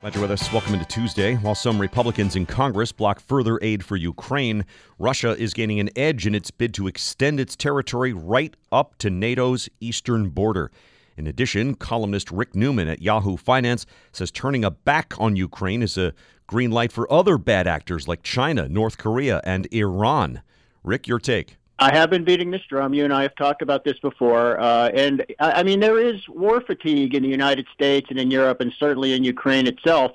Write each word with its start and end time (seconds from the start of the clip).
Glad 0.00 0.14
you're 0.14 0.22
with 0.22 0.30
us. 0.30 0.52
Welcome 0.52 0.74
into 0.74 0.86
Tuesday. 0.86 1.34
While 1.34 1.56
some 1.56 1.80
Republicans 1.80 2.36
in 2.36 2.46
Congress 2.46 2.92
block 2.92 3.18
further 3.18 3.58
aid 3.60 3.84
for 3.84 3.96
Ukraine, 3.96 4.64
Russia 4.96 5.36
is 5.36 5.52
gaining 5.52 5.80
an 5.80 5.90
edge 5.96 6.24
in 6.24 6.36
its 6.36 6.52
bid 6.52 6.72
to 6.74 6.86
extend 6.86 7.40
its 7.40 7.56
territory 7.56 8.12
right 8.12 8.54
up 8.70 8.96
to 8.98 9.10
NATO's 9.10 9.68
eastern 9.80 10.28
border. 10.28 10.70
In 11.16 11.26
addition, 11.26 11.74
columnist 11.74 12.30
Rick 12.30 12.54
Newman 12.54 12.86
at 12.86 13.02
Yahoo 13.02 13.36
Finance 13.36 13.86
says 14.12 14.30
turning 14.30 14.64
a 14.64 14.70
back 14.70 15.14
on 15.18 15.34
Ukraine 15.34 15.82
is 15.82 15.98
a 15.98 16.14
green 16.46 16.70
light 16.70 16.92
for 16.92 17.12
other 17.12 17.36
bad 17.36 17.66
actors 17.66 18.06
like 18.06 18.22
China, 18.22 18.68
North 18.68 18.98
Korea, 18.98 19.40
and 19.42 19.66
Iran. 19.72 20.42
Rick, 20.84 21.08
your 21.08 21.18
take. 21.18 21.56
I 21.80 21.94
have 21.94 22.10
been 22.10 22.24
beating 22.24 22.50
this 22.50 22.62
drum. 22.68 22.92
You 22.92 23.04
and 23.04 23.12
I 23.12 23.22
have 23.22 23.36
talked 23.36 23.62
about 23.62 23.84
this 23.84 23.98
before. 24.00 24.58
Uh, 24.60 24.88
and 24.88 25.24
I, 25.38 25.52
I 25.52 25.62
mean, 25.62 25.80
there 25.80 25.98
is 25.98 26.28
war 26.28 26.60
fatigue 26.60 27.14
in 27.14 27.22
the 27.22 27.28
United 27.28 27.66
States 27.72 28.08
and 28.10 28.18
in 28.18 28.30
Europe, 28.30 28.60
and 28.60 28.72
certainly 28.78 29.12
in 29.12 29.22
Ukraine 29.22 29.66
itself. 29.66 30.12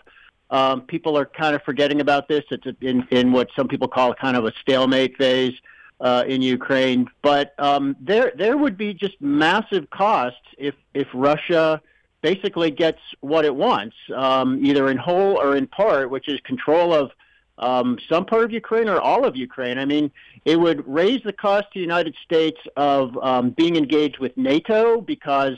Um, 0.50 0.82
people 0.82 1.18
are 1.18 1.26
kind 1.26 1.56
of 1.56 1.64
forgetting 1.64 2.02
about 2.02 2.28
this. 2.28 2.44
It's 2.52 2.66
in, 2.82 3.08
in 3.12 3.32
what 3.32 3.50
some 3.56 3.68
people 3.68 3.88
call 3.88 4.14
kind 4.14 4.36
of 4.36 4.46
a 4.46 4.52
stalemate 4.62 5.18
phase 5.18 5.54
uh, 6.02 6.26
in 6.28 6.42
Ukraine. 6.42 7.10
But 7.22 7.54
um, 7.58 7.96
there, 8.00 8.34
there 8.36 8.58
would 8.58 8.78
be 8.78 8.94
just 8.94 9.20
massive 9.22 9.90
costs 9.90 10.40
if 10.58 10.76
if 10.94 11.08
Russia 11.14 11.82
basically 12.22 12.72
gets 12.72 13.00
what 13.22 13.46
it 13.46 13.56
wants, 13.56 13.96
um, 14.16 14.64
either 14.66 14.90
in 14.90 14.98
whole 14.98 15.38
or 15.38 15.56
in 15.56 15.68
part, 15.68 16.10
which 16.10 16.28
is 16.28 16.40
control 16.42 16.94
of 16.94 17.12
um, 17.58 17.98
some 18.10 18.26
part 18.26 18.44
of 18.44 18.52
Ukraine 18.52 18.90
or 18.90 19.00
all 19.00 19.26
of 19.26 19.36
Ukraine. 19.36 19.78
I 19.78 19.86
mean, 19.86 20.12
it 20.46 20.60
would 20.60 20.88
raise 20.88 21.22
the 21.24 21.34
cost 21.34 21.66
to 21.74 21.80
the 21.80 21.82
United 21.82 22.16
States 22.24 22.60
of 22.76 23.18
um, 23.18 23.52
being 23.52 23.76
engaged 23.76 24.20
with 24.20 24.36
NATO 24.38 25.02
because 25.02 25.58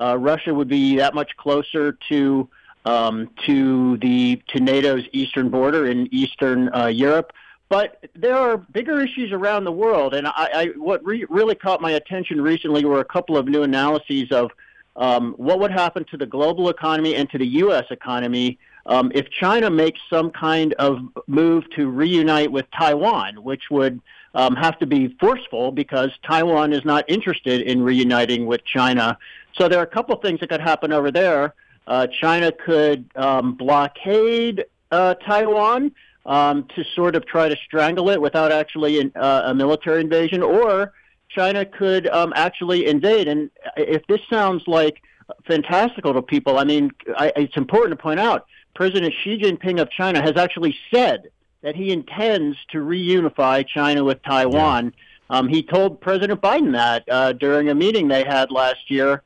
uh, 0.00 0.16
Russia 0.18 0.52
would 0.52 0.68
be 0.68 0.96
that 0.96 1.14
much 1.14 1.36
closer 1.36 1.92
to 2.08 2.48
um, 2.84 3.30
to 3.46 3.96
the 3.98 4.42
to 4.48 4.60
NATO's 4.60 5.04
eastern 5.12 5.48
border 5.48 5.86
in 5.86 6.12
Eastern 6.12 6.74
uh, 6.74 6.86
Europe. 6.86 7.32
But 7.70 8.04
there 8.14 8.36
are 8.36 8.58
bigger 8.58 9.00
issues 9.00 9.32
around 9.32 9.64
the 9.64 9.72
world, 9.72 10.14
and 10.14 10.26
I, 10.26 10.32
I 10.54 10.66
what 10.76 11.04
re- 11.04 11.26
really 11.28 11.54
caught 11.54 11.80
my 11.80 11.92
attention 11.92 12.40
recently 12.40 12.84
were 12.84 13.00
a 13.00 13.04
couple 13.04 13.36
of 13.36 13.46
new 13.46 13.62
analyses 13.62 14.30
of 14.32 14.50
um, 14.96 15.34
what 15.38 15.58
would 15.60 15.70
happen 15.70 16.04
to 16.10 16.16
the 16.16 16.26
global 16.26 16.68
economy 16.68 17.16
and 17.16 17.28
to 17.30 17.38
the 17.38 17.46
U.S. 17.46 17.84
economy 17.90 18.58
um, 18.86 19.10
if 19.14 19.30
China 19.30 19.70
makes 19.70 20.00
some 20.10 20.30
kind 20.30 20.74
of 20.74 21.00
move 21.26 21.64
to 21.70 21.88
reunite 21.88 22.50
with 22.50 22.66
Taiwan, 22.70 23.42
which 23.42 23.70
would 23.70 24.00
um, 24.34 24.56
have 24.56 24.78
to 24.80 24.86
be 24.86 25.16
forceful 25.20 25.72
because 25.72 26.10
Taiwan 26.26 26.72
is 26.72 26.84
not 26.84 27.04
interested 27.08 27.62
in 27.62 27.82
reuniting 27.82 28.46
with 28.46 28.64
China. 28.64 29.16
So 29.54 29.68
there 29.68 29.78
are 29.78 29.84
a 29.84 29.86
couple 29.86 30.14
of 30.14 30.22
things 30.22 30.40
that 30.40 30.48
could 30.48 30.60
happen 30.60 30.92
over 30.92 31.10
there. 31.10 31.54
Uh, 31.86 32.06
China 32.20 32.50
could 32.50 33.08
um, 33.14 33.54
blockade 33.54 34.64
uh, 34.90 35.14
Taiwan 35.14 35.92
um, 36.26 36.66
to 36.74 36.84
sort 36.94 37.14
of 37.16 37.26
try 37.26 37.48
to 37.48 37.56
strangle 37.64 38.10
it 38.10 38.20
without 38.20 38.50
actually 38.50 39.00
in, 39.00 39.12
uh, 39.14 39.42
a 39.46 39.54
military 39.54 40.00
invasion, 40.00 40.42
or 40.42 40.92
China 41.28 41.64
could 41.64 42.06
um, 42.08 42.32
actually 42.34 42.86
invade. 42.86 43.28
And 43.28 43.50
if 43.76 44.06
this 44.06 44.20
sounds 44.30 44.62
like 44.66 45.02
fantastical 45.46 46.14
to 46.14 46.22
people, 46.22 46.58
I 46.58 46.64
mean, 46.64 46.90
I, 47.16 47.32
it's 47.36 47.56
important 47.56 47.98
to 47.98 48.02
point 48.02 48.20
out 48.20 48.46
President 48.74 49.14
Xi 49.22 49.38
Jinping 49.38 49.80
of 49.80 49.90
China 49.90 50.20
has 50.20 50.36
actually 50.36 50.76
said 50.92 51.30
that 51.62 51.74
he 51.74 51.90
intends 51.92 52.56
to 52.70 52.78
reunify 52.78 53.66
China 53.66 54.04
with 54.04 54.22
Taiwan. 54.22 54.92
Yeah. 55.30 55.38
Um, 55.38 55.48
he 55.48 55.62
told 55.62 56.00
President 56.00 56.40
Biden 56.40 56.72
that 56.72 57.04
uh, 57.10 57.32
during 57.32 57.70
a 57.70 57.74
meeting 57.74 58.08
they 58.08 58.24
had 58.24 58.50
last 58.50 58.90
year. 58.90 59.22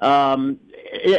Um, 0.00 0.58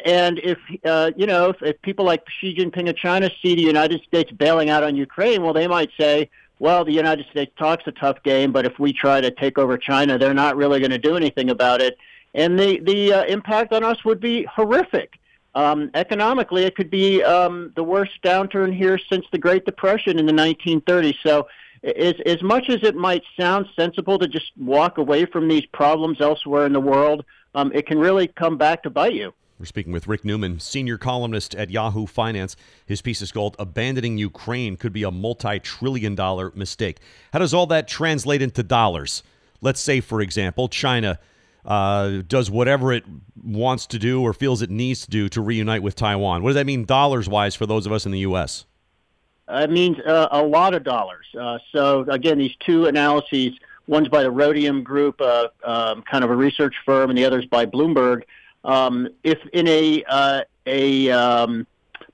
and 0.06 0.40
if 0.40 0.58
uh, 0.86 1.12
you 1.16 1.28
know, 1.28 1.50
if, 1.50 1.62
if 1.62 1.82
people 1.82 2.06
like 2.06 2.24
Xi 2.40 2.56
Jinping 2.56 2.90
of 2.90 2.96
China 2.96 3.30
see 3.42 3.56
the 3.56 3.62
United 3.62 4.02
States 4.04 4.32
bailing 4.32 4.70
out 4.70 4.84
on 4.84 4.96
Ukraine, 4.96 5.44
well, 5.44 5.54
they 5.54 5.68
might 5.68 5.90
say, 6.00 6.30
"Well, 6.60 6.84
the 6.84 6.92
United 6.92 7.26
States 7.30 7.52
talks 7.58 7.84
a 7.86 7.92
tough 7.92 8.24
game, 8.24 8.52
but 8.52 8.66
if 8.66 8.80
we 8.80 8.92
try 8.92 9.22
to 9.22 9.30
take 9.32 9.58
over 9.58 9.78
China, 9.78 10.18
they're 10.18 10.34
not 10.34 10.56
really 10.58 10.80
going 10.80 10.92
to 10.92 10.98
do 10.98 11.16
anything 11.16 11.50
about 11.50 11.82
it." 11.82 11.98
And 12.34 12.58
the 12.58 12.80
the 12.80 13.14
uh, 13.14 13.24
impact 13.26 13.72
on 13.74 13.84
us 13.84 14.04
would 14.04 14.20
be 14.20 14.44
horrific. 14.44 15.14
Um, 15.54 15.92
economically, 15.94 16.64
it 16.64 16.76
could 16.76 16.90
be 16.90 17.24
um, 17.24 17.74
the 17.76 17.84
worst 17.84 18.14
downturn 18.24 18.76
here 18.76 18.98
since 18.98 19.26
the 19.32 19.38
Great 19.38 19.66
Depression 19.66 20.18
in 20.18 20.26
the 20.26 20.32
1930s. 20.32 21.16
So, 21.24 21.48
as, 21.84 22.14
as 22.26 22.42
much 22.42 22.70
as 22.70 22.84
it 22.84 22.96
might 22.96 23.24
sound 23.38 23.66
sensible 23.76 24.20
to 24.20 24.28
just 24.28 24.52
walk 24.58 24.98
away 24.98 25.26
from 25.26 25.48
these 25.48 25.66
problems 25.66 26.22
elsewhere 26.22 26.66
in 26.66 26.74
the 26.74 26.80
world, 26.80 27.26
um, 27.56 27.72
it 27.74 27.88
can 27.88 27.98
really 27.98 28.28
come 28.28 28.58
back 28.58 28.84
to 28.84 28.90
bite 28.90 29.14
you. 29.14 29.34
We're 29.62 29.66
speaking 29.66 29.94
with 29.94 30.08
Rick 30.08 30.26
Newman, 30.26 30.60
senior 30.60 30.98
columnist 30.98 31.54
at 31.54 31.70
Yahoo 31.70 32.08
Finance. 32.08 32.56
His 32.86 33.02
piece 33.02 33.22
is 33.22 33.32
called 33.32 33.56
Abandoning 33.60 34.18
Ukraine 34.18 34.76
Could 34.76 34.94
Be 34.94 35.04
a 35.04 35.12
Multi 35.12 35.60
Trillion 35.60 36.16
Dollar 36.16 36.52
Mistake. 36.56 36.98
How 37.32 37.40
does 37.40 37.54
all 37.54 37.68
that 37.68 37.88
translate 37.88 38.42
into 38.42 38.64
dollars? 38.64 39.22
Let's 39.62 39.80
say, 39.80 40.02
for 40.02 40.22
example, 40.22 40.68
China 40.68 41.20
uh, 41.66 42.22
does 42.28 42.50
whatever 42.50 42.92
it 42.92 43.04
wants 43.44 43.86
to 43.88 44.00
do 44.00 44.22
or 44.22 44.34
feels 44.34 44.62
it 44.62 44.70
needs 44.70 45.02
to 45.02 45.10
do 45.10 45.30
to 45.30 45.42
reunite 45.42 45.84
with 45.84 45.96
Taiwan. 45.96 46.44
What 46.44 46.50
does 46.50 46.56
that 46.56 46.66
mean 46.66 46.86
dollars 46.86 47.28
wise 47.30 47.56
for 47.56 47.66
those 47.66 47.86
of 47.86 47.92
us 47.92 48.06
in 48.06 48.12
the 48.12 48.20
U.S.? 48.20 48.66
It 49.50 49.70
means 49.70 49.98
uh, 50.06 50.30
a 50.32 50.42
lot 50.42 50.74
of 50.74 50.84
dollars. 50.84 51.26
Uh, 51.40 51.60
so, 51.74 52.02
again, 52.10 52.38
these 52.38 52.56
two 52.66 52.86
analyses 52.86 53.54
one's 53.88 54.08
by 54.08 54.24
the 54.24 54.32
Rhodium 54.32 54.84
Group, 54.84 55.20
uh, 55.20 55.48
um, 55.64 56.04
kind 56.04 56.24
of 56.24 56.30
a 56.30 56.36
research 56.36 56.76
firm, 56.86 57.10
and 57.10 57.18
the 57.18 57.26
other's 57.26 57.46
by 57.46 57.66
Bloomberg. 57.66 58.24
Um, 58.64 59.10
if 59.24 59.40
in 59.54 59.68
a, 59.68 60.04
uh, 60.08 60.42
a 60.66 61.12
um, 61.12 61.68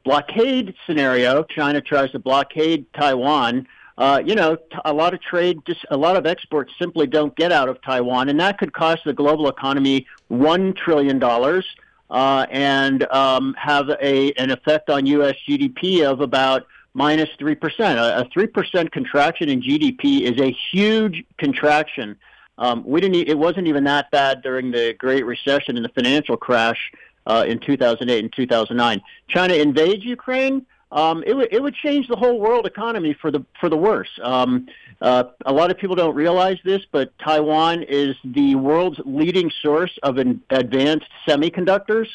blockade 0.03 0.74
scenario, 0.85 1.44
China 1.44 1.81
tries 1.81 2.12
to 2.12 2.19
blockade 2.19 2.91
Taiwan, 2.94 3.68
uh, 3.97 4.22
you 4.24 4.35
know, 4.35 4.58
a 4.85 4.94
lot 4.94 5.13
of 5.13 5.22
trade, 5.22 5.59
just 5.66 5.85
a 5.90 5.97
lot 5.97 6.16
of 6.16 6.25
exports 6.25 6.72
simply 6.78 7.08
don't 7.08 7.35
get 7.35 7.52
out 7.52 7.68
of 7.68 7.81
Taiwan, 7.81 8.30
and 8.30 8.40
that 8.40 8.59
could 8.59 8.74
cost 8.74 9.02
the 9.06 9.13
global 9.13 9.50
economy 9.50 10.06
one 10.28 10.74
trillion 10.74 11.18
dollars 11.18 11.66
uh, 12.09 12.46
and 12.52 13.12
um, 13.12 13.56
have 13.58 13.90
a 14.02 14.31
an 14.34 14.52
effect 14.52 14.90
on 14.90 15.06
U.S. 15.08 15.35
GDP 15.47 16.03
of 16.03 16.22
about 16.22 16.68
minus 16.94 17.30
three 17.40 17.56
percent. 17.56 17.97
A 17.97 18.28
three 18.31 18.47
percent 18.47 18.91
contraction 18.91 19.50
in 19.50 19.62
GDP 19.62 20.22
is 20.22 20.40
a 20.40 20.56
huge 20.72 21.24
contraction. 21.38 22.18
Um, 22.59 22.84
we 22.85 23.02
didn't. 23.02 23.28
It 23.28 23.38
wasn't 23.38 23.68
even 23.68 23.84
that 23.85 24.12
bad 24.12 24.44
during 24.44 24.69
the 24.69 24.94
Great 24.94 25.25
Recession 25.25 25.75
and 25.75 25.84
the 25.84 25.90
financial 25.90 26.38
crash 26.38 26.91
uh, 27.25 27.46
in 27.47 27.59
2008 27.59 28.24
and 28.24 28.34
2009. 28.34 29.02
China 29.28 29.53
invades 29.56 30.03
Ukraine 30.06 30.66
um, 30.91 31.23
it 31.25 31.35
would 31.35 31.49
it 31.51 31.61
would 31.61 31.75
change 31.75 32.07
the 32.07 32.15
whole 32.15 32.39
world 32.39 32.65
economy 32.65 33.13
for 33.13 33.31
the 33.31 33.45
for 33.59 33.69
the 33.69 33.77
worse. 33.77 34.09
Um, 34.21 34.67
uh, 35.01 35.25
a 35.45 35.53
lot 35.53 35.69
of 35.69 35.77
people 35.77 35.95
don't 35.95 36.15
realize 36.15 36.57
this, 36.63 36.81
but 36.91 37.17
Taiwan 37.19 37.83
is 37.83 38.15
the 38.23 38.55
world's 38.55 38.99
leading 39.05 39.51
source 39.61 39.97
of 40.03 40.17
an 40.17 40.41
advanced 40.49 41.07
semiconductors. 41.27 42.07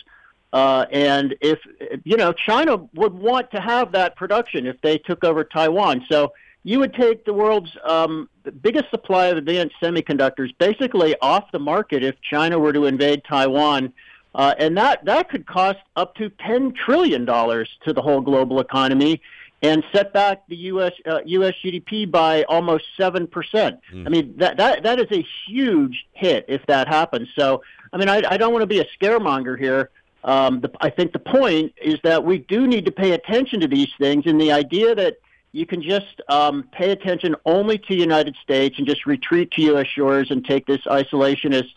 Uh, 0.52 0.86
and 0.90 1.34
if 1.40 1.58
you 2.04 2.16
know, 2.16 2.32
China 2.32 2.88
would 2.94 3.14
want 3.14 3.50
to 3.52 3.60
have 3.60 3.92
that 3.92 4.16
production 4.16 4.66
if 4.66 4.80
they 4.80 4.98
took 4.98 5.22
over 5.24 5.44
Taiwan. 5.44 6.04
So 6.10 6.32
you 6.64 6.78
would 6.78 6.94
take 6.94 7.24
the 7.24 7.32
world's 7.32 7.76
um, 7.84 8.28
biggest 8.62 8.90
supply 8.90 9.26
of 9.26 9.36
advanced 9.36 9.74
semiconductors 9.82 10.54
basically 10.58 11.16
off 11.20 11.50
the 11.52 11.58
market 11.58 12.04
if 12.04 12.14
China 12.22 12.58
were 12.58 12.72
to 12.72 12.86
invade 12.86 13.22
Taiwan 13.24 13.92
uh, 14.34 14.54
and 14.58 14.76
that, 14.76 15.04
that 15.04 15.28
could 15.28 15.46
cost 15.46 15.80
up 15.96 16.14
to 16.16 16.30
$10 16.30 16.74
trillion 16.74 17.26
to 17.26 17.92
the 17.92 18.00
whole 18.00 18.20
global 18.20 18.60
economy 18.60 19.20
and 19.62 19.84
set 19.92 20.12
back 20.12 20.42
the 20.48 20.56
U.S. 20.56 20.92
Uh, 21.06 21.20
U.S. 21.24 21.54
GDP 21.62 22.10
by 22.10 22.42
almost 22.44 22.84
7%. 22.98 23.28
Mm. 23.30 23.78
I 23.92 24.08
mean, 24.08 24.34
that, 24.38 24.56
that, 24.56 24.82
that 24.82 24.98
is 24.98 25.06
a 25.12 25.24
huge 25.46 26.06
hit 26.12 26.46
if 26.48 26.64
that 26.66 26.88
happens. 26.88 27.28
So, 27.36 27.62
I 27.92 27.98
mean, 27.98 28.08
I, 28.08 28.22
I 28.28 28.36
don't 28.36 28.52
want 28.52 28.62
to 28.62 28.66
be 28.66 28.80
a 28.80 28.86
scaremonger 28.98 29.58
here. 29.58 29.90
Um, 30.24 30.60
the, 30.60 30.70
I 30.80 30.90
think 30.90 31.12
the 31.12 31.18
point 31.18 31.74
is 31.80 31.98
that 32.02 32.24
we 32.24 32.38
do 32.38 32.66
need 32.66 32.86
to 32.86 32.92
pay 32.92 33.12
attention 33.12 33.60
to 33.60 33.68
these 33.68 33.90
things, 33.98 34.24
and 34.26 34.40
the 34.40 34.52
idea 34.52 34.94
that 34.94 35.18
you 35.52 35.66
can 35.66 35.82
just 35.82 36.20
um, 36.28 36.64
pay 36.72 36.90
attention 36.90 37.36
only 37.44 37.76
to 37.76 37.88
the 37.88 38.00
United 38.00 38.34
States 38.42 38.78
and 38.78 38.86
just 38.86 39.04
retreat 39.04 39.50
to 39.52 39.62
U.S. 39.62 39.86
shores 39.86 40.30
and 40.30 40.44
take 40.44 40.66
this 40.66 40.80
isolationist 40.82 41.72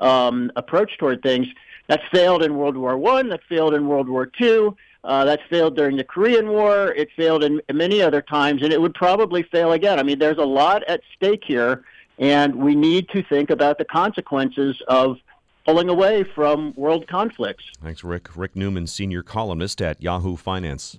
um, 0.00 0.50
approach 0.56 0.98
toward 0.98 1.22
things– 1.22 1.46
that 1.90 2.00
failed 2.12 2.44
in 2.44 2.56
World 2.56 2.76
War 2.76 2.96
One. 2.96 3.28
That 3.28 3.40
failed 3.48 3.74
in 3.74 3.88
World 3.88 4.08
War 4.08 4.24
Two. 4.24 4.76
Uh, 5.02 5.24
that 5.24 5.40
failed 5.50 5.76
during 5.76 5.96
the 5.96 6.04
Korean 6.04 6.48
War. 6.48 6.92
It 6.92 7.08
failed 7.16 7.42
in 7.42 7.60
many 7.72 8.00
other 8.00 8.22
times, 8.22 8.62
and 8.62 8.72
it 8.72 8.80
would 8.80 8.94
probably 8.94 9.42
fail 9.42 9.72
again. 9.72 9.98
I 9.98 10.04
mean, 10.04 10.18
there's 10.18 10.38
a 10.38 10.44
lot 10.44 10.84
at 10.84 11.00
stake 11.16 11.42
here, 11.44 11.84
and 12.18 12.54
we 12.54 12.74
need 12.74 13.08
to 13.08 13.22
think 13.24 13.50
about 13.50 13.78
the 13.78 13.84
consequences 13.84 14.80
of 14.88 15.16
pulling 15.64 15.88
away 15.88 16.24
from 16.34 16.74
world 16.76 17.08
conflicts. 17.08 17.64
Thanks, 17.82 18.04
Rick. 18.04 18.36
Rick 18.36 18.54
Newman, 18.54 18.86
senior 18.86 19.22
columnist 19.22 19.82
at 19.82 20.00
Yahoo 20.02 20.36
Finance. 20.36 20.98